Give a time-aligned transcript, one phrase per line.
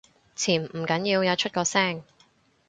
[0.35, 2.03] 潛唔緊要，有出過聲